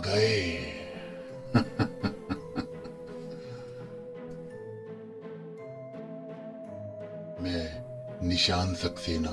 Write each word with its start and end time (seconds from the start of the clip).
गए। 0.00 0.58
मैं 7.40 8.28
निशान 8.28 8.74
सक्सेना, 8.74 9.30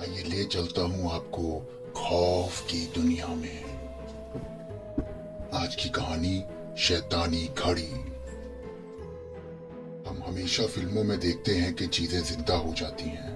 आइए 0.00 0.22
ले 0.22 0.44
चलता 0.44 0.82
हूँ 0.82 1.12
आपको 1.12 1.58
खौफ 1.96 2.60
की 2.66 2.86
दुनिया 2.94 3.26
में। 3.26 3.64
आज 5.54 5.74
की 5.74 5.88
कहानी 5.88 6.44
शैतानी 6.78 7.50
घड़ी। 7.58 7.90
हम 10.08 10.22
हमेशा 10.26 10.66
फ़िल्मों 10.66 11.04
में 11.04 11.18
देखते 11.20 11.54
हैं 11.54 11.74
कि 11.74 11.86
चीज़ें 11.86 12.20
ज़िंदा 12.22 12.56
हो 12.56 12.72
जाती 12.72 13.04
हैं, 13.04 13.34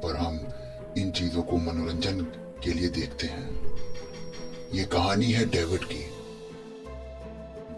पर 0.00 0.16
हम 0.16 0.40
इन 0.98 1.10
चीज़ों 1.10 1.42
को 1.42 1.56
मनोरंजन 1.56 2.20
के 2.64 2.72
लिए 2.72 2.88
देखते 2.88 3.26
हैं। 3.26 3.66
ये 4.76 4.84
कहानी 4.84 5.32
है 5.32 5.44
डेविड 5.44 5.84
की। 5.84 6.10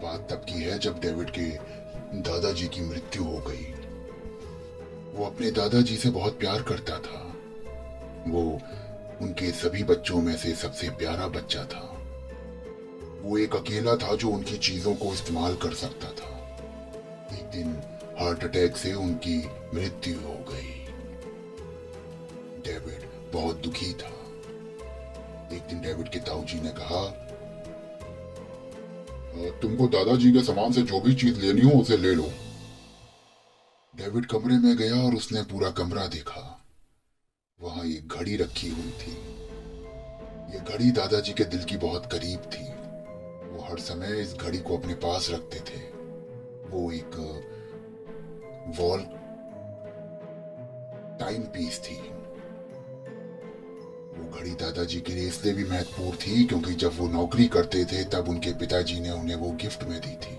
बात 0.03 0.27
तब 0.29 0.35
की 0.35 0.63
है 0.63 0.79
जब 0.79 0.99
डेविड 0.99 1.29
के 1.29 1.41
दादाजी 2.19 2.67
की 2.67 2.81
मृत्यु 2.81 3.23
हो 3.23 3.37
गई। 3.37 3.73
वो 5.13 5.25
अपने 5.25 5.51
दादाजी 5.51 5.97
से 5.97 6.09
बहुत 6.09 6.39
प्यार 6.39 6.61
करता 6.61 6.99
था। 6.99 7.35
वो 8.27 8.61
उनके 9.21 9.51
सभी 9.51 9.83
बच्चों 9.83 10.21
में 10.21 10.37
से 10.37 10.55
सबसे 10.55 10.89
प्यारा 10.89 11.27
बच्चा 11.27 11.63
था। 11.63 11.97
वो 13.21 13.37
एक 13.37 13.55
अकेला 13.55 13.95
था 13.95 14.15
जो 14.15 14.29
उनकी 14.29 14.57
चीज़ों 14.57 14.95
को 14.95 15.13
इस्तेमाल 15.13 15.55
कर 15.55 15.73
सकता 15.73 16.07
था। 16.07 16.57
एक 17.35 17.43
दिन 17.43 17.81
हार्ट 18.19 18.43
अटैक 18.43 18.77
से 18.77 18.93
उनकी 18.93 19.47
मृत्यु 19.75 20.19
हो 20.19 20.45
गई। 20.49 20.85
डेविड 22.61 23.31
बहुत 23.33 23.55
दुखी 23.55 23.93
था। 23.93 24.18
एक 25.53 25.67
दिन 25.67 25.81
डेविड 25.81 26.09
के 26.09 26.19
ताऊजी 26.19 26.61
ने 26.61 26.69
कहा 26.69 27.25
तुमको 29.61 29.87
दादाजी 29.87 30.31
के 30.31 30.43
सामान 30.43 30.71
से 30.71 30.81
जो 30.81 30.99
भी 31.01 31.15
चीज़ 31.15 31.39
लेनी 31.39 31.61
हो 31.61 31.79
उसे 31.81 31.97
ले 31.97 32.13
लो। 32.15 32.29
डेविड 33.95 34.25
कमरे 34.25 34.57
में 34.57 34.77
गया 34.77 35.05
और 35.05 35.15
उसने 35.15 35.41
पूरा 35.43 35.69
कमरा 35.71 36.07
देखा। 36.07 36.65
वहाँ 37.59 37.85
एक 37.85 38.07
घड़ी 38.07 38.35
रखी 38.37 38.69
हुई 38.69 38.91
थी। 38.91 39.11
ये 40.53 40.59
घड़ी 40.59 40.91
दादाजी 40.91 41.33
के 41.33 41.43
दिल 41.43 41.63
की 41.63 41.77
बहुत 41.77 42.05
करीब 42.05 42.39
थी। 42.39 42.67
वो 43.49 43.65
हर 43.69 43.79
समय 43.79 44.21
इस 44.21 44.33
घड़ी 44.33 44.57
को 44.57 44.77
अपने 44.77 44.93
पास 44.93 45.29
रखते 45.31 45.59
थे। 45.59 45.81
वो 46.69 46.91
एक 46.91 47.15
वॉल 48.79 49.01
टाइम 51.19 51.41
पीस 51.43 51.79
थी। 51.79 52.18
घड़ी 54.29 54.51
दादाजी 54.51 55.01
के 55.01 55.13
लिए 55.13 55.27
इसलिए 55.27 55.53
भी 55.53 55.63
महत्वपूर्ण 55.63 56.17
थी 56.17 56.45
क्योंकि 56.45 56.73
जब 56.73 56.91
वो 56.97 57.07
नौकरी 57.07 57.47
करते 57.47 57.85
थे, 57.85 58.03
तब 58.03 58.29
उनके 58.29 58.53
पिताजी 58.53 58.99
ने 58.99 59.11
उन्हें 59.11 59.35
वो 59.35 59.51
गिफ्ट 59.51 59.83
में 59.83 59.99
दी 60.01 60.15
थी। 60.15 60.35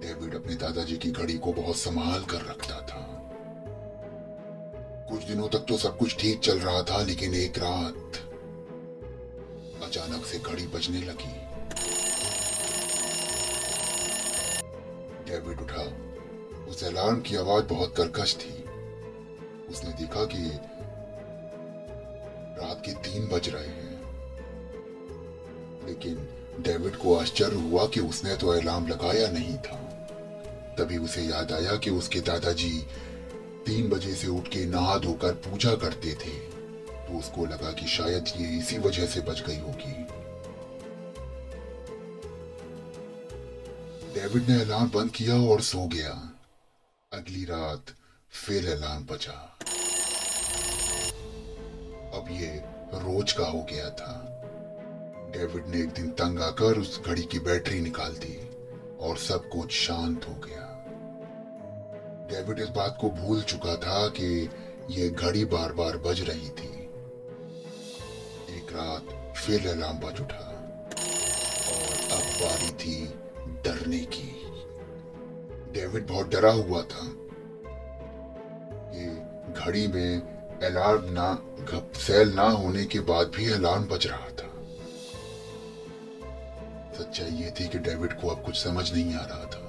डेविड 0.00 0.34
अपने 0.34 0.54
दादाजी 0.54 0.96
की 0.96 1.10
घड़ी 1.10 1.34
को 1.34 1.52
बहुत 1.52 1.76
संभाल 1.76 2.24
कर 2.24 2.40
रखता 2.40 2.80
था। 2.80 3.08
कुछ 5.10 5.24
दिनों 5.24 5.48
तक 5.48 5.58
तो 5.58 5.78
सब 5.78 5.98
कुछ 5.98 6.16
ठीक 6.16 6.40
चल 6.40 6.58
रहा 6.58 6.82
था, 6.82 7.02
लेकिन 7.02 7.34
एक 7.34 7.58
रात 7.58 8.16
अचानक 9.82 10.26
से 10.26 10.38
घड़ी 10.38 10.66
बजने 10.66 10.98
लगी। 10.98 11.34
डेविड 15.30 15.60
उठा। 15.60 15.82
उस 16.70 16.84
अलार्म 16.84 17.20
की 17.20 17.36
आवाज़ 17.36 17.64
बहुत 17.64 17.96
कर्कश 17.96 18.36
थी। 18.36 18.64
उसने 19.70 19.90
देखा 19.92 20.24
कि 20.24 20.71
रात 22.62 22.82
के 22.86 22.92
तीन 22.92 23.26
बज 23.28 23.48
रहे 23.48 23.66
हैं। 23.66 24.00
लेकिन 25.86 26.28
डेविड 26.60 26.96
को 26.96 27.16
आश्चर्य 27.16 27.56
हुआ 27.56 27.86
कि 27.86 28.00
उसने 28.00 28.36
तो 28.36 28.48
अलार्म 28.48 28.86
लगाया 28.86 29.30
नहीं 29.30 29.56
था। 29.58 29.78
तभी 30.78 30.98
उसे 30.98 31.22
याद 31.22 31.52
आया 31.52 31.76
कि 31.76 31.90
उसके 31.90 32.20
दादाजी 32.20 32.70
तीन 33.66 33.88
बजे 33.88 34.14
से 34.14 34.28
उठ 34.28 34.48
के 34.48 34.64
नहा 34.64 34.96
धोकर 34.98 35.32
पूजा 35.32 35.74
करते 35.74 36.14
थे। 36.14 36.38
तो 37.02 37.18
उसको 37.18 37.44
लगा 37.46 37.72
कि 37.72 37.86
शायद 37.86 38.24
ये 38.36 38.58
इसी 38.58 38.78
वजह 38.78 39.06
से 39.06 39.20
बच 39.20 39.42
गई 39.46 39.58
होगी। 39.58 39.92
डेविड 44.14 44.48
ने 44.48 44.60
अलार्म 44.60 44.90
बंद 44.90 45.10
किया 45.10 45.34
और 45.34 45.60
सो 45.60 45.86
गया। 45.86 46.12
अगली 47.12 47.44
रात 47.44 47.94
फिर 48.30 48.70
अलार्म 48.70 49.04
बजा। 49.04 49.58
अब 52.14 52.28
ये 52.30 52.62
रोज 52.94 53.32
का 53.32 53.46
हो 53.46 53.62
गया 53.62 53.90
था। 53.90 54.28
डेविड 55.30 55.68
ने 55.68 55.80
एक 55.80 55.88
दिन 55.88 56.10
तंग 56.10 56.40
आकर 56.40 56.78
उस 56.78 57.00
घड़ी 57.06 57.22
की 57.22 57.38
बैटरी 57.38 57.80
निकाल 57.80 58.12
दी 58.12 58.50
और 59.00 59.16
सब 59.16 59.48
कुछ 59.48 59.72
शांत 59.72 60.28
हो 60.28 60.34
गया। 60.34 60.68
डेविड 62.32 62.58
इस 62.58 62.68
बात 62.68 62.98
को 63.00 63.10
भूल 63.10 63.42
चुका 63.42 63.76
था 63.76 64.08
कि 64.08 64.50
यह 64.90 65.10
घड़ी 65.10 65.44
बार 65.44 65.72
बार 65.72 65.96
बज 65.96 66.20
रही 66.20 66.48
थी। 66.48 66.70
एक 68.56 68.72
रात 68.72 69.34
फिर 69.36 69.68
अलार्म 69.68 69.98
बज 69.98 70.20
उठा 70.20 70.44
और 71.68 72.12
अब 72.12 72.24
बारी 72.42 72.70
थी 72.72 73.04
डरने 73.64 73.98
की। 73.98 74.30
डेविड 75.72 76.06
बहुत 76.06 76.28
डरा 76.28 76.52
हुआ 76.52 76.82
था। 76.82 77.06
ये 78.94 79.06
घड़ी 79.52 79.86
में 79.86 80.31
अलार्म 80.64 81.04
ना 81.04 81.42
सेल 81.96 82.32
ना 82.32 82.42
होने 82.42 82.84
के 82.84 83.00
बाद 83.00 83.28
भी 83.28 83.52
अलार्म 83.52 83.82
बज 83.82 84.06
रहा 84.06 84.28
था। 84.28 84.48
सच्चाई 86.98 87.30
ये 87.30 87.50
थी 87.60 87.68
कि 87.68 87.78
डेविड 87.78 88.20
को 88.20 88.28
अब 88.28 88.42
कुछ 88.42 88.64
समझ 88.64 88.92
नहीं 88.92 89.14
आ 89.14 89.24
रहा 89.24 89.44
था। 89.44 89.68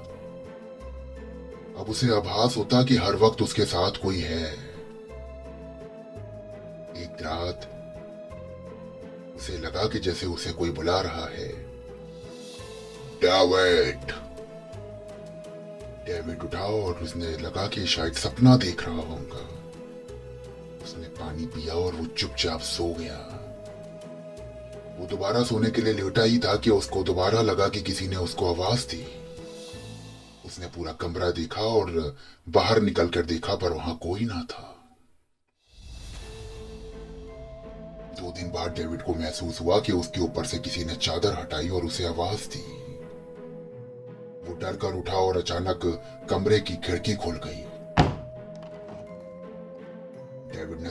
अब 1.82 1.86
उसे 1.90 2.16
आभास 2.16 2.58
होता 2.58 2.84
कि 2.84 2.96
हर 2.96 3.16
वक्त 3.16 3.42
उसके 3.42 3.66
साथ 3.66 3.92
कोई 3.92 4.20
है। 4.20 4.54
एक 7.04 7.18
रात 7.22 7.70
उसे 9.36 9.58
लगा 9.58 9.88
कि 9.88 10.00
जैसे 10.00 10.26
उसे 10.26 10.52
कोई 10.52 10.70
बुला 10.70 11.02
रहा 11.02 11.26
है। 11.26 11.48
डेविड! 13.22 14.12
डेविड 16.06 16.44
उठा 16.44 16.60
और 16.60 16.94
उसने 16.94 17.38
लगा 17.38 17.68
कि 17.68 17.86
शायद 17.86 18.14
सपना 18.14 18.58
देख 18.58 18.84
रहा 18.84 18.96
होगा। 18.96 19.63
उसने 20.84 21.08
पानी 21.08 21.46
पिया 21.46 21.74
और 21.74 21.94
वो 21.94 22.06
चुपचाप 22.06 22.60
सो 22.60 22.94
गया। 22.94 23.40
वो 25.00 25.08
दोबारा 25.08 25.44
सोने 25.44 25.70
के 25.70 25.82
लिए 25.82 25.94
लेटा 25.94 26.24
ही 26.24 26.40
था 26.40 26.56
कि 26.56 26.70
उसको 26.70 27.04
दोबारा 27.04 27.42
लगा 27.42 27.68
कि 27.68 27.82
किसी 27.82 28.08
ने 28.08 28.16
उसको 28.16 28.54
आवाज़ 28.54 28.88
दी। 28.88 29.08
उसने 30.46 30.66
पूरा 30.66 30.92
कमरा 30.92 31.32
देखा 31.32 31.62
और 31.62 32.16
बाहर 32.50 32.82
निकलकर 32.82 33.22
देखा, 33.22 33.56
पर 33.56 33.70
वहाँ 33.70 34.00
कोई 34.04 34.26
ना 34.26 34.48
था। 34.52 34.70
दो 38.22 38.32
दिन 38.32 38.52
बाद 38.52 38.72
डेविड 38.72 39.02
को 39.02 39.14
महसूस 39.14 39.62
हुआ 39.62 39.80
कि 39.80 39.92
उसके 39.92 40.22
ऊपर 40.22 40.46
से 40.46 40.58
किसी 40.58 40.86
ने 40.86 40.96
चादर 40.96 41.34
हटाई 41.34 41.70
और 41.70 41.86
उसे 41.86 42.06
आवाज़ 42.06 42.50
दी। 42.50 42.84
वो 44.48 44.56
डर 44.56 44.76
कर 44.76 44.94
उठा 44.94 45.14
और 45.14 45.38
अचानक 45.38 45.80
कमरे 46.30 46.60
की 46.60 46.76
खिड़की 46.76 47.16
खुल 47.16 47.36
गई। 47.36 47.73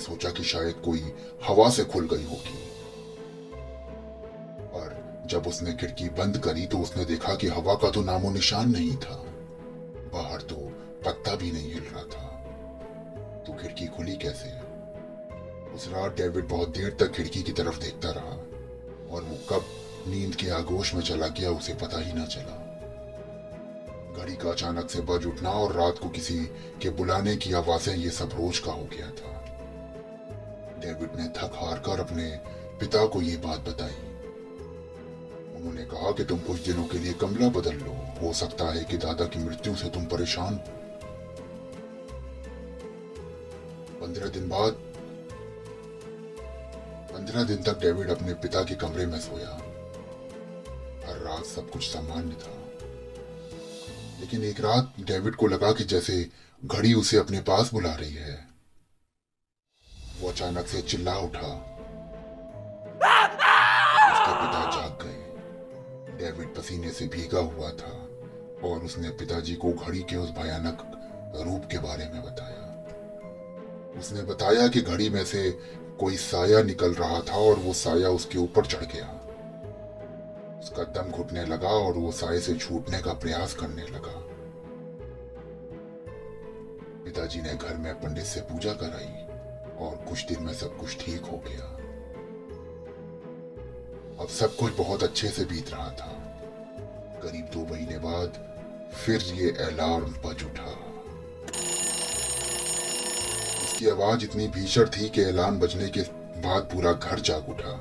सोचा 0.02 0.30
कि 0.30 0.44
शायद 0.44 0.74
कोई 0.84 1.12
हवा 1.44 1.68
से 1.70 1.84
खुल 1.84 2.08
गई 2.08 2.24
होगी। 2.24 2.60
और 4.72 4.96
जब 5.26 5.46
उसने 5.46 5.72
खिड़की 5.72 6.08
बंद 6.18 6.38
करी 6.38 6.66
तो 6.66 6.78
उसने 6.78 7.04
देखा 7.04 7.34
कि 7.34 7.48
हवा 7.48 7.74
का 7.74 7.90
तो 7.90 8.02
नामो 8.02 8.30
निशान 8.30 8.70
नहीं 8.70 8.96
था। 8.96 9.22
बाहर 10.12 10.40
तो 10.40 10.56
पत्ता 11.04 11.34
भी 11.34 11.50
नहीं 11.52 11.72
हिल 11.72 11.84
रहा 11.84 12.02
था। 12.04 12.28
तो 13.46 13.52
खिड़की 13.52 13.86
खुली 13.86 14.16
कैसे? 14.16 14.50
उस 15.74 15.88
रात 15.88 16.16
डेविड 16.16 16.48
बहुत 16.48 16.68
देर 16.68 16.96
तक 17.00 17.12
खिड़की 17.12 17.42
की 17.42 17.52
तरफ़ 17.52 17.78
देखता 17.80 18.10
रहा 18.10 18.34
और 19.14 19.22
वो 19.22 19.36
कब 19.50 19.64
नींद 20.06 20.34
के 20.34 20.50
आगोश 20.50 20.94
में 20.94 21.02
चला 21.02 21.26
गया 21.28 21.50
उसे 21.50 21.74
पता 21.74 22.00
ही 22.00 22.12
ना 22.12 22.26
चला। 22.26 22.58
घड़ी 24.18 24.36
का 24.36 24.50
अचानक 24.50 24.90
से 24.90 25.00
बज 25.00 25.26
उठना 25.26 25.50
और 25.50 25.72
रात 25.72 25.98
को 25.98 26.08
किसी 26.08 26.38
के 26.82 26.90
बुलाने 26.90 27.36
की 27.36 27.52
आवाज़ें 27.52 27.94
ये 27.96 28.10
सब 28.10 28.30
रोज 28.32 28.58
का 28.58 28.72
हो 28.72 28.84
गया 28.84 29.10
था। 29.10 29.41
डेविड 30.82 31.10
ने 31.16 31.28
थक 31.28 31.52
हार 31.54 31.78
कर 31.78 32.00
अपने 32.00 32.40
पिता 32.80 33.06
को 33.06 33.22
ये 33.22 33.36
बात 33.36 33.60
बताई। 33.60 34.12
उन्होंने 35.56 35.84
कहा 35.84 36.12
कि 36.12 36.24
तुम 36.24 36.38
कुछ 36.38 36.60
दिनों 36.60 36.84
के 36.84 36.98
लिए 36.98 37.12
कमला 37.12 37.48
बदल 37.48 37.74
लो। 37.74 38.22
हो 38.22 38.32
सकता 38.32 38.64
है 38.64 38.84
कि 38.84 38.96
दादा 38.96 39.24
की 39.24 39.38
मृत्यु 39.38 39.76
से 39.76 39.90
तुम 39.90 40.04
परेशान 40.04 40.54
हो। 40.54 40.82
पंद्रह 44.00 44.26
दिन 44.26 44.48
बाद, 44.48 44.72
पंद्रह 47.12 47.42
दिन 47.42 47.56
तक 47.56 47.80
डेविड 47.80 48.10
अपने 48.10 48.34
पिता 48.34 48.62
के 48.62 48.74
कमरे 48.74 49.06
में 49.06 49.20
सोया। 49.20 49.54
हर 51.08 51.18
रात 51.18 51.44
सब 51.44 51.70
कुछ 51.70 51.92
सामान्य 51.92 52.32
था। 52.32 52.58
लेकिन 54.20 54.44
एक 54.44 54.60
रात 54.60 54.94
डेविड 55.00 55.34
को 55.34 55.46
लगा 55.46 55.72
कि 55.72 55.84
जैसे 55.84 56.28
घड़ी 56.64 56.94
उसे 56.94 57.16
अपने 57.16 57.40
पास 57.40 57.70
बुला 57.72 57.94
रही 57.94 58.14
है। 58.14 58.51
अचानक 60.32 60.66
से 60.66 60.82
चिल्ला 60.82 61.16
उठा। 61.18 61.48
उसका 64.12 64.32
पिता 64.34 64.60
जाग 64.70 65.02
गए। 65.02 65.20
डेविड 66.16 66.54
पसीने 66.54 66.90
से 66.90 67.06
भीगा 67.06 67.40
हुआ 67.40 67.70
था 67.70 67.92
और 68.68 68.84
उसने 68.84 69.10
पिताजी 69.10 69.54
को 69.54 69.72
घड़ी 69.72 70.02
के 70.02 70.16
उस 70.16 70.30
भयानक 70.30 70.82
रूप 71.36 71.64
के 71.70 71.78
बारे 71.78 72.04
में 72.04 72.22
बताया। 72.22 72.60
उसने 73.98 74.22
बताया 74.22 74.68
कि 74.68 74.80
घड़ी 74.80 75.08
में 75.10 75.24
से 75.24 75.50
कोई 76.00 76.16
साया 76.16 76.62
निकल 76.62 76.94
रहा 76.94 77.20
था 77.20 77.36
और 77.36 77.58
वो 77.58 77.72
साया 77.72 78.08
उसके 78.08 78.38
ऊपर 78.38 78.66
चढ़ 78.66 78.84
गया। 78.84 79.08
उसका 80.58 80.82
दम 80.82 81.10
घुटने 81.10 81.44
लगा 81.44 81.68
और 81.68 81.92
वो 81.92 82.12
साय 82.12 82.40
से 82.40 82.54
छूटने 82.54 82.98
का 82.98 83.12
प्रयास 83.12 83.54
करने 83.54 83.82
लगा। 83.82 84.14
पिताजी 87.04 87.40
ने 87.40 87.54
घर 87.54 87.76
में 87.76 87.94
पंडित 87.94 88.24
से 88.24 88.40
पूजा 88.40 88.72
कराई। 88.72 89.31
और 89.82 89.96
कुछ 89.96 90.24
दिन 90.24 90.42
में 90.42 90.54
सब 90.54 90.76
कुछ 90.76 91.04
ठीक 91.04 91.20
हो 91.20 91.42
गया। 91.48 91.68
अब 94.20 94.28
सब 94.28 94.56
कुछ 94.56 94.72
बहुत 94.72 95.02
अच्छे 95.02 95.28
से 95.28 95.44
बीत 95.44 95.70
रहा 95.70 95.90
था। 95.90 96.18
करीब 97.22 97.44
दो 97.44 97.72
महीने 97.72 97.98
बाद 97.98 98.48
फिर 98.94 99.22
ये 99.22 99.50
अलार्म 99.50 100.04
बज 100.04 100.44
उठा। 100.44 100.72
उसकी 103.64 103.88
आवाज़ 103.88 104.24
इतनी 104.24 104.48
भीषण 104.48 104.84
थी 104.86 105.08
कि 105.08 105.22
अलार्म 105.22 105.60
बजने 105.60 105.88
के 105.88 106.00
बाद 106.40 106.62
पूरा 106.62 106.92
घर 106.92 107.20
जाग 107.20 107.48
उठा। 107.48 107.72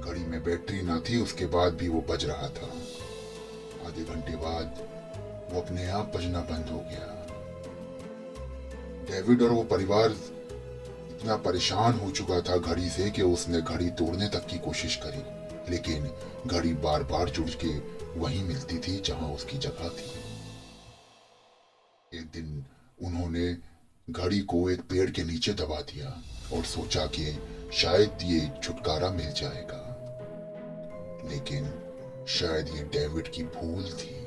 घड़ी 0.00 0.20
में 0.20 0.44
बैटरी 0.44 0.82
ना 0.82 1.00
थी, 1.00 1.22
उसके 1.22 1.46
बाद 1.46 1.74
भी 1.74 1.88
वो 1.88 2.00
बज 2.00 2.24
रहा 2.24 2.48
था। 2.48 2.70
आधे 3.86 4.04
घंटे 4.04 4.36
बाद 4.36 4.88
वो 5.52 5.60
अपने 5.60 5.86
आप 5.88 6.12
बजना 6.16 6.40
बंद 6.40 6.68
हो 6.68 6.78
गया। 6.78 7.10
डेविड 9.10 9.42
और 9.42 9.50
वो 9.50 9.62
परिवार 9.62 10.08
इतना 11.14 11.36
परेशान 11.36 11.98
हो 11.98 12.10
चुका 12.10 12.40
था 12.40 12.56
घड़ी 12.56 12.88
से 12.88 13.10
कि 13.10 13.22
उसने 13.22 13.60
घड़ी 13.62 13.90
तोड़ने 13.90 14.28
तक 14.28 14.46
की 14.46 14.58
कोशिश 14.58 14.96
करी, 15.04 15.22
लेकिन 15.70 16.10
घड़ी 16.46 16.72
बार 16.82 17.02
बार 17.02 17.28
जुड़ 17.30 17.48
के 17.64 17.78
वहीं 18.20 18.42
मिलती 18.44 18.78
थी 18.78 19.00
जहाँ 19.00 19.28
उसकी 19.30 19.58
जगह 19.58 19.88
थी। 19.90 20.10
एक 22.12 22.26
दिन 22.34 22.64
उन्होंने 23.02 23.56
घड़ी 24.08 24.40
को 24.40 24.68
एक 24.70 24.80
पेड़ 24.80 25.10
के 25.10 25.24
नीचे 25.24 25.52
दबा 25.52 25.80
दिया 25.82 26.10
और 26.52 26.64
सोचा 26.64 27.06
कि 27.06 27.38
शायद 27.72 28.18
ये 28.22 28.50
छुटकारा 28.62 29.10
मिल 29.10 29.32
जाएगा, 29.32 29.80
लेकिन 31.30 31.72
शायद 32.28 32.68
ये 32.68 32.82
डेविड 32.92 33.32
की 33.32 33.42
भूल 33.54 33.84
थी। 33.92 34.23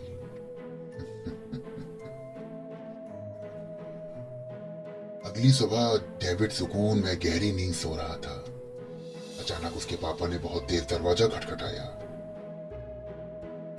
अगली 5.38 5.52
सुबह 5.52 5.98
डेविड 5.98 6.52
सुकून 6.52 7.00
में 7.00 7.20
गहरी 7.20 7.52
नींद 7.52 7.74
सो 7.74 7.96
रहा 7.96 8.16
था। 8.16 8.46
अचानक 9.40 9.78
उसके 9.78 9.96
पापा 9.96 10.28
ने 10.28 10.38
बहुत 10.38 10.64
तेज 10.64 10.84
दरवाज़ा 10.84 11.28
खटखटाया 11.28 11.84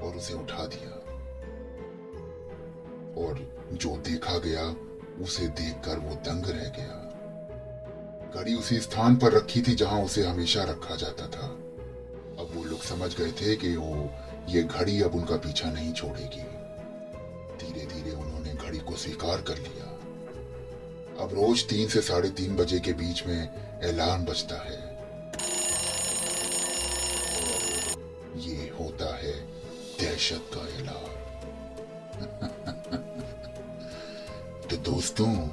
और 0.02 0.16
उसे 0.16 0.34
उठा 0.34 0.66
दिया। 0.66 0.92
और 3.22 3.40
जो 3.72 3.96
देखा 3.96 4.38
गया, 4.38 4.62
उसे 5.24 5.48
देखकर 5.48 5.98
वो 5.98 6.14
दंग 6.14 6.46
रह 6.46 6.68
गया। 6.78 6.94
घड़ी 8.34 8.54
उसी 8.54 8.80
स्थान 8.80 9.16
पर 9.16 9.32
रखी 9.32 9.62
थी 9.62 9.74
जहाँ 9.74 10.02
उसे 10.02 10.26
हमेशा 10.26 10.64
रखा 10.64 10.96
जाता 10.96 11.26
था। 11.26 11.46
अब 12.38 12.50
वो 12.54 12.64
लोग 12.64 12.82
समझ 12.82 13.16
गए 13.16 13.32
थे 13.32 13.56
कि 13.56 13.76
वो 13.76 14.10
ये 14.48 14.62
घड़ी 14.62 15.02
अब 15.02 15.14
उनका 15.14 15.36
पीछा 15.36 15.70
नहीं 15.70 15.92
छोड़ेगी। 15.92 16.48
धीरे 17.58 17.86
धीरे 17.86 18.10
उन्होंने 18.10 18.54
घड़ी 18.54 18.78
को 18.78 18.96
स्वीकार 18.96 19.42
कर 19.42 19.58
लिया। 19.58 19.87
अब 21.18 21.32
रोज 21.32 21.68
तीन 21.68 21.88
से 21.88 22.00
साढ़े 22.00 22.30
तीन 22.30 22.56
बजे 22.56 22.80
के 22.80 22.92
बीच 22.92 23.26
में 23.26 23.48
अलार्म 23.82 24.24
बजता 24.24 24.62
है। 24.62 24.98
ये 28.36 28.72
होता 28.80 29.16
है 29.16 29.32
दहशत 30.00 30.50
का 30.54 30.60
अलार्म 30.60 31.18
तो 34.68 34.76
दोस्तों, 34.76 35.48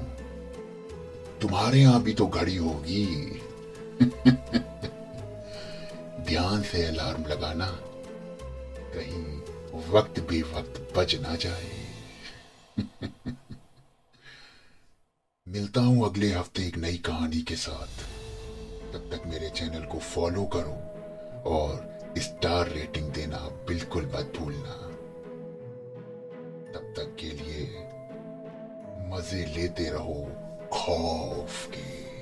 तुम्हारे 1.40 1.80
यहाँ 1.80 2.02
भी 2.02 2.14
तो 2.14 2.26
घड़ी 2.26 2.56
होगी। 2.56 3.40
ध्यान 6.20 6.62
से 6.62 6.86
अलार्म 6.86 7.26
लगाना। 7.26 7.78
कहीं 8.94 9.40
वक्त 9.90 10.20
भी 10.20 10.42
वक्त 10.42 10.96
बच 10.96 11.14
ना 11.14 11.36
जाए। 11.36 11.75
मिलता 15.48 15.80
हूँ 15.80 16.04
अगले 16.06 16.30
हफ़्ते 16.32 16.62
एक 16.62 16.76
नई 16.76 16.96
कहानी 16.96 17.42
के 17.42 17.56
साथ। 17.56 18.00
तब 18.92 19.10
तक 19.12 19.26
मेरे 19.26 19.48
चैनल 19.50 19.84
को 19.84 19.98
फॉलो 19.98 20.44
करो 20.44 21.50
और 21.50 22.14
स्टार 22.18 22.68
रेटिंग 22.68 23.12
देना 23.12 23.36
बिल्कुल 23.68 24.06
मत 24.06 24.32
भूलना। 24.38 24.72
तब 26.72 26.92
तक 26.96 27.16
के 27.20 27.26
लिए 27.26 27.66
मज़े 29.12 29.44
लेते 29.56 29.88
रहो 29.90 30.18
खौफ 30.72 31.66
के। 31.66 32.15